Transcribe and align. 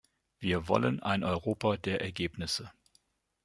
Wir 0.39 0.67
wollen 0.67 0.99
ein 1.03 1.23
Europa 1.23 1.77
der 1.77 2.01
Ergebnisse. 2.01 2.71